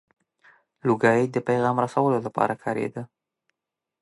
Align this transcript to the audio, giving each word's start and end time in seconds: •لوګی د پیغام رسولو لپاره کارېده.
•لوګی 0.87 1.21
د 1.33 1.37
پیغام 1.47 1.75
رسولو 1.83 2.17
لپاره 2.25 2.53
کارېده. 2.63 3.03